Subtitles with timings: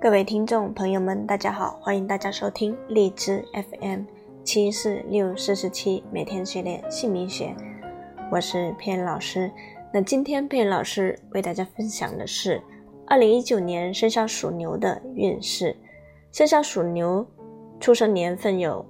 [0.00, 4.02] 各位听众朋友们，大家好，欢迎大家收听荔枝 FM
[4.44, 7.52] 七四六四十七每天学点姓名学，
[8.30, 9.50] 我是片老师。
[9.92, 12.62] 那今天片老师为大家分享的是
[13.08, 15.76] 二零一九年生肖属牛的运势。
[16.30, 17.26] 生肖属牛
[17.80, 18.86] 出生年份有：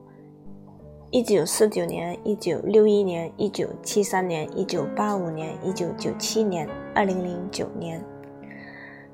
[1.10, 8.04] 一九四九年、一九六一年、一九七三年、一九八五年、一九九七年、二零零九年。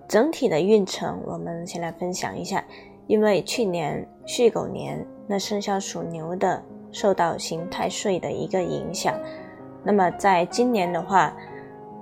[0.09, 2.65] 整体的运程，我们先来分享一下。
[3.07, 9.15] 因为去年戌狗年，那生肖属牛的受到刑太岁的一个影响，
[9.83, 11.37] 那么在今年的话，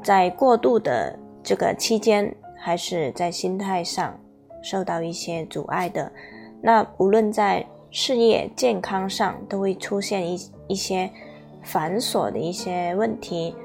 [0.01, 4.17] 在过渡的这个期间，还是在心态上
[4.63, 6.13] 受到一些阻碍的。
[6.61, 10.39] 那无论在事业、健康上，都会出现一
[10.69, 11.11] 一些
[11.63, 13.57] 繁琐的一些问题。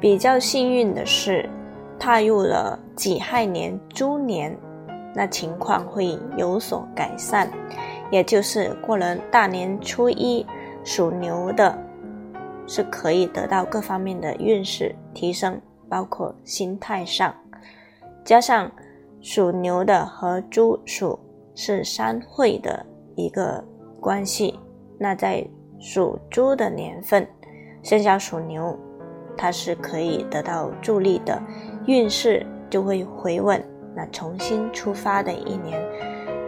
[0.00, 1.48] 比较幸运的是。
[1.98, 4.56] 踏入了己亥年猪年，
[5.14, 7.50] 那情况会有所改善，
[8.10, 10.46] 也就是过了大年初一，
[10.84, 11.76] 属牛的
[12.66, 17.34] 是可以得到各方面的运势提升，包括心态上，
[18.24, 18.70] 加上
[19.20, 21.18] 属牛的和猪属
[21.54, 22.84] 是三会的
[23.16, 23.64] 一个
[24.00, 24.58] 关系，
[24.98, 25.44] 那在
[25.80, 27.26] 属猪的年份，
[27.82, 28.78] 生肖属牛，
[29.36, 31.42] 它是可以得到助力的。
[31.88, 35.82] 运势就会回稳，那重新出发的一年，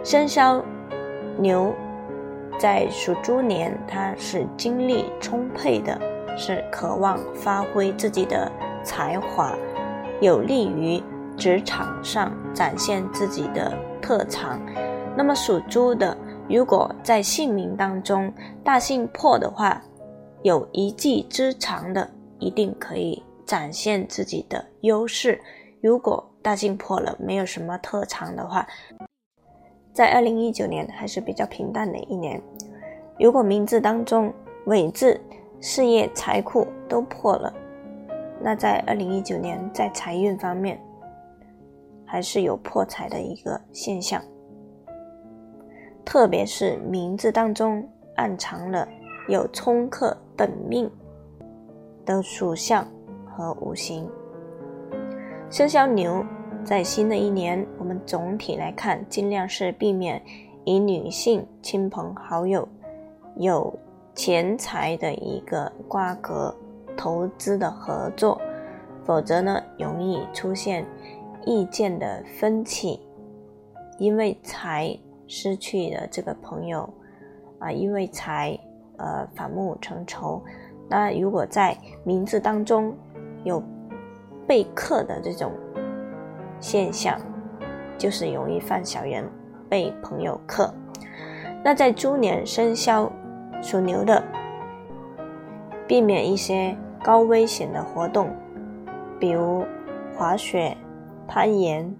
[0.03, 0.63] 生肖
[1.39, 1.73] 牛
[2.59, 5.99] 在属猪年，它是精力充沛的，
[6.37, 8.51] 是渴望发挥自己的
[8.83, 9.55] 才华，
[10.21, 11.01] 有利于
[11.35, 14.59] 职场上展现自己的特长。
[15.17, 16.15] 那么属猪的，
[16.47, 18.31] 如果在姓名当中
[18.63, 19.81] 大姓破的话，
[20.43, 23.23] 有一技之长的，一定可以。
[23.51, 25.37] 展现自己的优势。
[25.81, 28.65] 如果大姓破了，没有什么特长的话，
[29.91, 32.41] 在二零一九年还是比较平淡的一年。
[33.19, 34.33] 如果名字当中
[34.67, 35.19] 尾字、
[35.59, 37.53] 事业、财库都破了，
[38.39, 40.81] 那在二零一九年在财运方面
[42.05, 44.23] 还是有破财的一个现象。
[46.05, 48.87] 特别是名字当中暗藏了
[49.27, 50.89] 有冲克本命
[52.05, 52.87] 的属相。
[53.35, 54.07] 和五行，
[55.49, 56.23] 生肖牛
[56.63, 60.21] 在新的一年，我们总体来看，尽量是避免
[60.65, 62.67] 与女性亲朋好友
[63.35, 63.73] 有
[64.13, 66.53] 钱财的一个瓜葛、
[66.95, 68.39] 投资的合作，
[69.03, 70.85] 否则呢，容易出现
[71.45, 72.99] 意见的分歧，
[73.97, 74.95] 因为财
[75.27, 76.87] 失去了这个朋友
[77.59, 78.59] 啊，因为财
[78.97, 80.41] 呃反目成仇。
[80.89, 82.93] 那如果在名字当中，
[83.43, 83.61] 有
[84.47, 85.51] 被克的这种
[86.59, 87.19] 现象，
[87.97, 89.27] 就是容易犯小人，
[89.69, 90.73] 被朋友克。
[91.63, 93.11] 那在猪年生肖
[93.61, 94.23] 属牛的，
[95.87, 98.29] 避免一些高危险的活动，
[99.19, 99.63] 比如
[100.15, 100.75] 滑雪、
[101.27, 101.95] 攀岩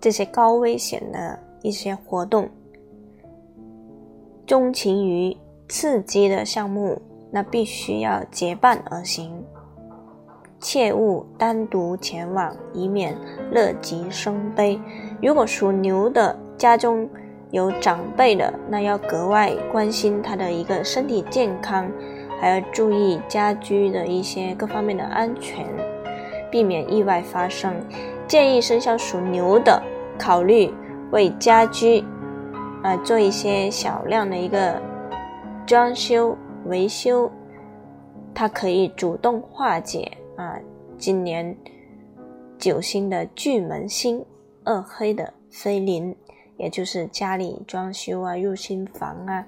[0.00, 2.48] 这些高危险的一些活动。
[4.46, 5.36] 钟情于
[5.68, 7.00] 刺激的项目，
[7.30, 9.44] 那必须要结伴而行。
[10.60, 13.16] 切勿单独前往，以免
[13.50, 14.78] 乐极生悲。
[15.22, 17.08] 如果属牛的家中
[17.50, 21.90] 有长辈的，那要格外关心他的一个身体健康，
[22.38, 25.66] 还要注意家居的一些各方面的安全，
[26.50, 27.74] 避免意外发生。
[28.28, 29.82] 建议生肖属牛的
[30.18, 30.72] 考虑
[31.10, 32.04] 为家居
[32.82, 34.80] 啊做一些小量的一个
[35.66, 37.28] 装修维修，
[38.32, 40.12] 它可以主动化解。
[40.40, 40.58] 啊，
[40.96, 41.54] 今年
[42.58, 44.24] 九星的巨门星，
[44.64, 46.16] 二黑的飞临，
[46.56, 49.46] 也就是家里装修啊、入新房啊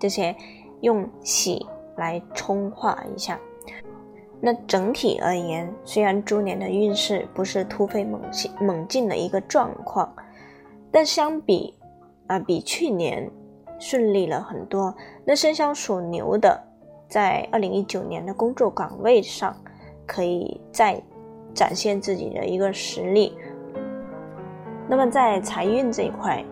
[0.00, 0.34] 这些，
[0.80, 1.64] 用喜
[1.96, 3.38] 来冲化一下。
[4.40, 10.12] 那整体而言，虽然猪年的运势不是突飞猛进猛进的一个状况，
[10.90, 11.72] 但相比
[12.26, 13.30] 啊，比去年
[13.78, 14.92] 顺利了很多。
[15.24, 16.60] 那生肖属牛的，
[17.08, 19.56] 在二零一九年的工作岗位上。
[20.06, 21.00] 可以再
[21.54, 23.36] 展现自己的一个实力。
[24.88, 26.44] 那么在财运这一块，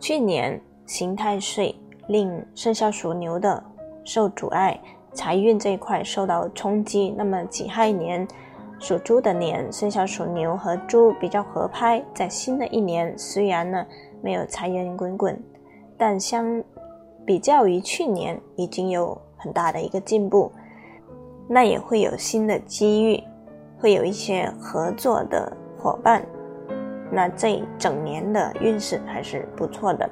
[0.00, 1.74] 去年刑太岁
[2.08, 3.62] 令生肖属牛的
[4.04, 4.80] 受阻碍，
[5.12, 7.14] 财运这一块受到冲击。
[7.16, 8.26] 那么己亥年
[8.78, 13.86] 属猪的年，生肖属牛和猪比较合拍，在新的一年虽然呢
[14.22, 15.40] 没有财源滚滚，
[15.96, 16.62] 但相
[17.24, 20.50] 比较于去年已经有很大的一个进步。
[21.48, 23.22] 那也会有新的机遇，
[23.78, 26.24] 会有一些合作的伙伴，
[27.10, 30.08] 那这整年的运势还是不错的。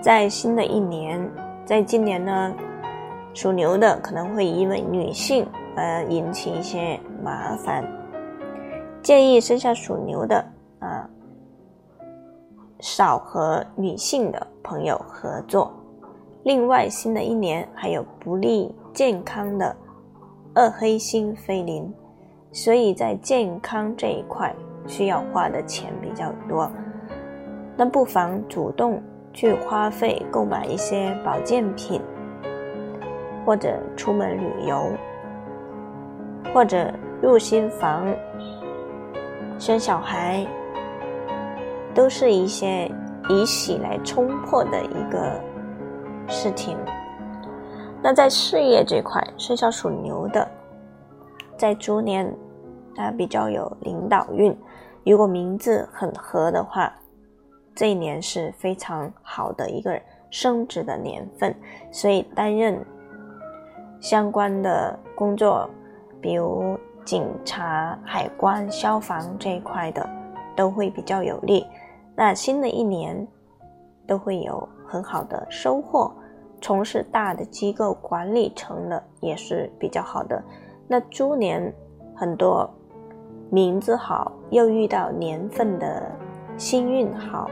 [0.00, 1.30] 在新的一年，
[1.64, 2.54] 在今年呢，
[3.34, 5.46] 属牛的可能会因为女性
[5.76, 7.84] 而引起一些麻烦，
[9.02, 10.44] 建议生肖属牛的
[10.80, 11.08] 啊，
[12.80, 15.72] 少和女性的朋友合作。
[16.42, 19.74] 另外，新的一年还有不利健康的
[20.54, 21.92] 二黑星飞临，
[22.52, 24.54] 所以在健康这一块
[24.86, 26.70] 需要花的钱比较多，
[27.76, 29.02] 那不妨主动
[29.32, 32.00] 去花费购买一些保健品，
[33.46, 34.90] 或者出门旅游，
[36.52, 38.06] 或者入新房、
[39.58, 40.46] 生小孩，
[41.94, 42.90] 都是一些
[43.28, 45.40] 以喜来冲破的一个。
[46.28, 46.78] 事情，
[48.02, 50.46] 那在事业这块，生肖属牛的，
[51.56, 52.34] 在猪年
[52.96, 54.56] 它比较有领导运，
[55.04, 56.92] 如果名字很合的话，
[57.76, 60.00] 这一年是非常好的一个
[60.30, 61.54] 升职的年份，
[61.92, 62.84] 所以担任
[64.00, 65.70] 相关的工作，
[66.20, 70.04] 比如警察、海关、消防这一块的，
[70.56, 71.64] 都会比较有利。
[72.16, 73.26] 那新的一年
[74.08, 74.68] 都会有。
[74.84, 76.12] 很好的收获，
[76.62, 80.42] 从事大的机构管理层了也是比较好的。
[80.88, 81.70] 那猪年
[82.14, 82.66] 很多
[83.50, 86.10] 名字好，又遇到年份的
[86.56, 87.50] 幸运好，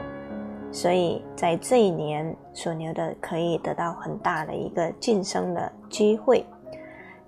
[0.71, 6.43] 所以在这一年属牛的可以得到很大的一个晋升的机会。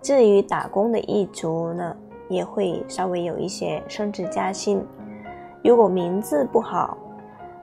[0.01, 1.95] 至于打工的一族呢，
[2.29, 4.83] 也会稍微有一些升职加薪。
[5.63, 6.97] 如果名字不好，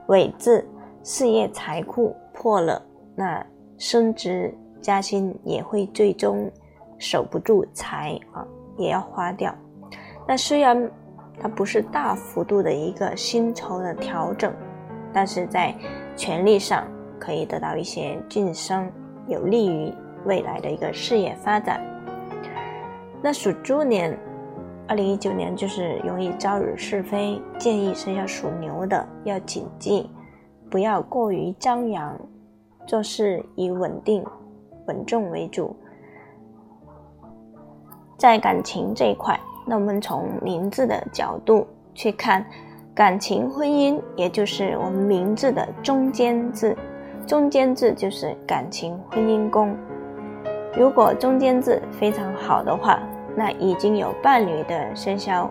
[0.07, 0.65] 尾字。
[1.03, 2.79] 事业财库破了，
[3.15, 3.43] 那
[3.81, 6.47] 升职加薪也会最终
[6.99, 8.45] 守不住财啊，
[8.77, 9.51] 也要花掉。
[10.27, 10.87] 那虽然
[11.39, 14.53] 它不是大幅度的一个薪酬的调整，
[15.11, 15.75] 但是在
[16.15, 16.87] 权力上
[17.19, 18.87] 可以得到一些晋升，
[19.27, 19.91] 有利于
[20.25, 21.81] 未来的一个事业发展。
[23.19, 24.15] 那属猪年，
[24.87, 30.07] 二零一九年就是容易招惹是非，建议生肖属牛的要谨记。
[30.69, 32.15] 不要过于张扬，
[32.91, 34.21] 做事以稳定、
[34.85, 35.73] 稳重为主。
[38.17, 42.45] 在感情这一块，那我们从名字的角度去看，
[42.93, 46.75] 感情婚姻，也就是我们名字的中间字，
[47.25, 49.73] 中间字就是感情婚姻宫。
[50.75, 52.99] 如果中间字非常好的话，
[53.37, 55.49] 那已经有伴侣的生肖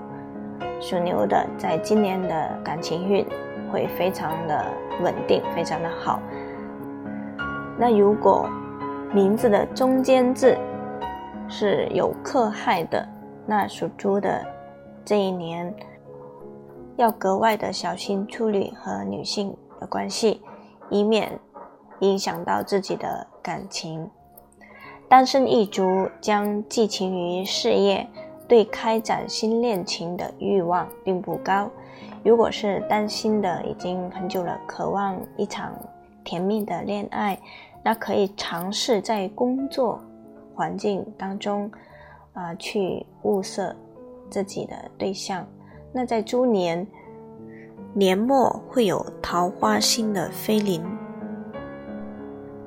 [0.79, 3.27] 属牛的，在今年的感情运。
[3.73, 4.65] 会非常的
[5.01, 6.21] 稳定，非常的好。
[7.81, 8.47] 那如果
[9.15, 10.55] 名字的中间字
[11.49, 13.09] 是有克害的，
[13.47, 14.47] 那属猪的
[15.03, 15.75] 这一年
[16.97, 20.43] 要格外的小心处理和女性的关系，
[20.91, 21.32] 以免
[22.00, 24.06] 影响到自己的感情。
[25.09, 28.06] 单身一族将寄情于事业，
[28.47, 31.71] 对开展新恋情的欲望并不高。
[32.23, 35.73] 如果是单身的已经很久了，渴望一场
[36.23, 37.37] 甜蜜的恋爱，
[37.82, 40.00] 那可以尝试在工作
[40.55, 41.71] 环境当中
[42.32, 43.75] 啊去物色
[44.29, 45.47] 自己的对象。
[45.93, 46.87] 那在猪年
[47.94, 50.82] 年末会有桃花星的飞临，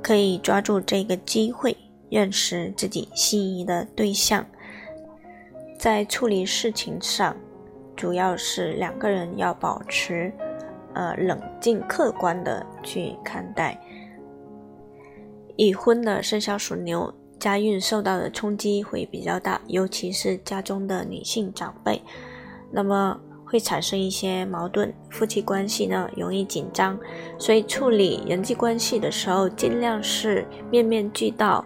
[0.01, 1.77] 可以抓住这个机会
[2.10, 4.46] 认识自己心仪的对象，
[5.77, 7.36] 在处理事情上。
[7.96, 10.34] 主要是两个人要保持，
[10.96, 13.79] 呃，冷静客观的去看待。
[15.55, 22.01] 已婚的生肖属牛，家运受到的冲击会比较大，尤其是家中的女性长辈，
[22.72, 27.00] 那么会产生一些矛盾，夫妻关系呢容易紧张，
[27.38, 31.63] 所以处理人际关系的时候，尽量是面面俱到，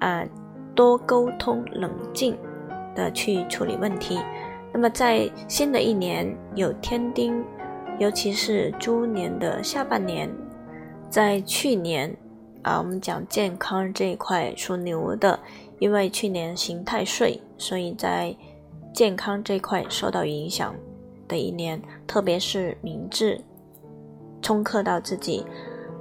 [0.00, 0.24] 啊，
[0.74, 2.36] 多沟通，冷静
[2.94, 4.18] 的去处理问题。
[4.72, 7.44] 那么在新的一年有天丁，
[7.98, 10.30] 尤其是猪年的下半年，
[11.10, 12.14] 在去年
[12.66, 15.38] 啊，我们讲健康这一块属牛的，
[15.78, 18.36] 因为去年刑太岁，所以在
[18.92, 20.74] 健康这块受到影响
[21.28, 23.40] 的一年，特别是名字
[24.42, 25.46] 冲克到自己。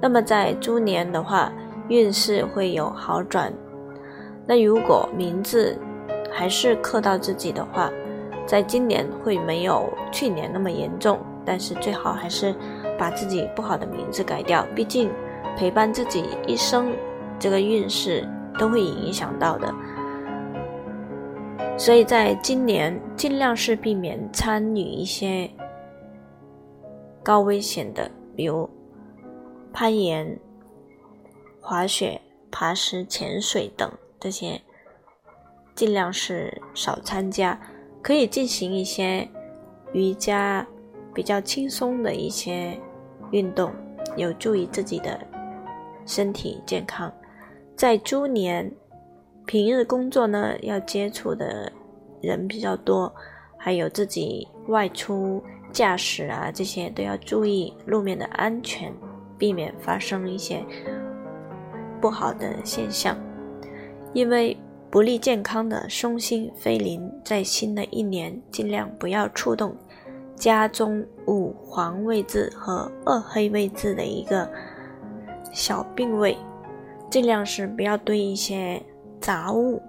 [0.01, 1.53] 那么在猪年的话，
[1.87, 3.53] 运势会有好转。
[4.47, 5.77] 那如果名字
[6.31, 7.91] 还是克到自己的话，
[8.47, 12.55] 在今年会没有去年那么严重，但是最好还是
[12.97, 15.11] 把自己不好的名字改掉，毕竟
[15.57, 16.91] 陪伴自己一生，
[17.39, 18.27] 这个运势
[18.59, 19.73] 都会影响到的。
[21.77, 25.49] 所以在今年尽量是避免参与一些
[27.21, 28.69] 高危险的，比如
[29.73, 30.39] 攀岩、
[31.59, 34.61] 滑雪、爬石、潜水等这些，
[35.73, 37.59] 尽量是少参加。
[38.01, 39.27] 可以进行一些
[39.91, 40.65] 瑜伽，
[41.13, 42.79] 比较轻松的一些
[43.31, 43.71] 运动，
[44.15, 45.19] 有助于自己的
[46.05, 47.11] 身体健康。
[47.75, 48.71] 在猪年，
[49.45, 51.71] 平日工作呢要接触的
[52.21, 53.13] 人比较多，
[53.57, 58.93] 还有自己外出驾驶啊这些都要注意路面的安全，
[59.37, 60.63] 避免发生一些
[61.99, 63.17] 不好的现象，
[64.13, 64.57] 因为。
[64.91, 69.75] 不利健康的凶星飞临，在新的一年尽量不要触动
[70.37, 74.49] 家中五黄位置和二黑位置的一个
[75.55, 76.37] 小病位，
[77.09, 78.79] 尽量是不要堆一些
[79.21, 79.81] 杂物、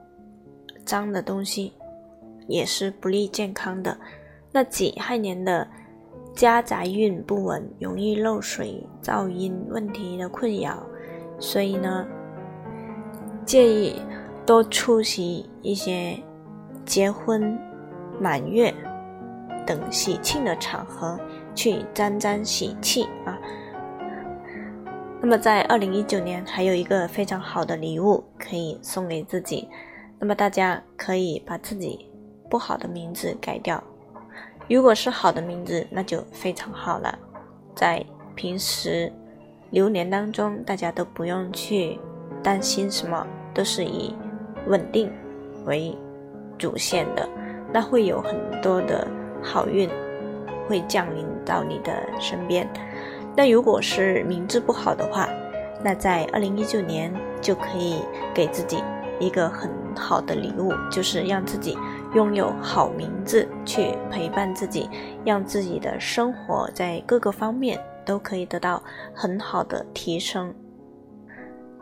[0.84, 1.72] 脏的东西，
[2.46, 3.98] 也是不利健康的。
[4.52, 5.66] 那己亥年的
[6.34, 10.86] 家宅运不稳，容易漏水、噪音问题的困扰，
[11.40, 12.06] 所以呢，
[13.44, 14.00] 建议。
[14.46, 16.16] 多出席一些
[16.84, 17.58] 结婚、
[18.20, 18.72] 满月
[19.66, 21.18] 等喜庆的场合，
[21.52, 23.36] 去沾沾喜气啊。
[25.26, 29.68] 那么，在二零一九年还有一个非常好的礼物可以送给自己，
[30.20, 32.08] 那么大家可以把自己
[32.48, 33.82] 不好的名字改掉。
[34.68, 37.18] 如果是好的名字，那就非常好了。
[37.74, 38.06] 在
[38.36, 39.12] 平时
[39.70, 41.98] 流年当中，大家都不用去
[42.40, 44.14] 担心什么，都是以。
[44.68, 45.12] 稳定
[45.64, 45.96] 为
[46.56, 47.28] 主线的，
[47.72, 49.06] 那会有很多的
[49.42, 49.90] 好运
[50.68, 52.68] 会降临到你的身边。
[53.36, 55.28] 那如果是名字不好的话，
[55.84, 58.00] 那在二零一九年就可以
[58.34, 58.82] 给自己
[59.20, 61.76] 一个很好的礼物，就是让自己
[62.14, 64.88] 拥有好名字，去陪伴自己，
[65.24, 68.82] 让自己的生活在各个方面都可以得到
[69.14, 70.54] 很好的提升。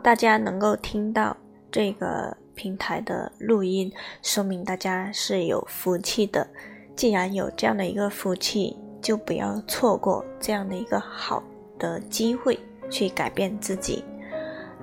[0.03, 1.37] 大家能够听到
[1.71, 2.35] 这个。
[2.55, 6.47] 平台的录音说明大家是有福气的，
[6.95, 11.43] 既然有这样的一个福气，就不要错过这样的一个好
[11.77, 12.59] 的机会
[12.89, 14.03] 去改变自己。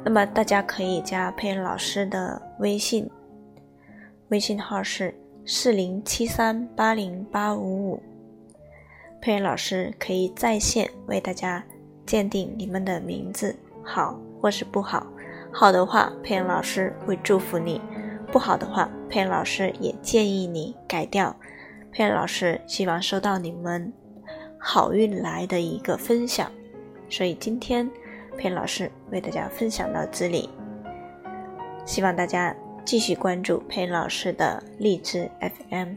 [0.04, 3.10] 那么大家可以加佩恩老师的微信，
[4.28, 5.12] 微信号是
[5.44, 8.02] 四零七三八零八五五，
[9.20, 11.64] 佩恩老师可以在线为大家
[12.06, 15.04] 鉴定你们的名字好或是不好。
[15.52, 17.80] 好的话，佩恩老师会祝福你；
[18.30, 21.34] 不好的话，佩恩老师也建议你改掉。
[21.90, 23.92] 佩恩老师希望收到你们
[24.64, 26.50] 好运来的一个分享，
[27.10, 27.90] 所以今天
[28.38, 30.48] 佩老师为大家分享到这里。
[31.84, 32.54] 希望大家
[32.84, 35.28] 继续关注佩老师的励志
[35.68, 35.94] FM，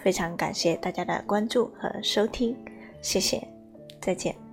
[0.00, 2.56] 非常感谢大家的关注和收听，
[3.02, 3.46] 谢谢，
[4.00, 4.47] 再见。